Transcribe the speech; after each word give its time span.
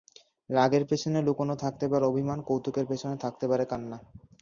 রাগের 0.49 0.83
পেছনে 0.89 1.19
লুকানো 1.21 1.55
থাকতে 1.55 1.85
পারে 1.91 2.05
অভিমান, 2.05 2.39
কৌতুকের 2.47 2.85
পেছনে 2.85 3.15
থাকতে 3.23 3.45
পারে 3.47 3.63
কান্না। 3.71 3.97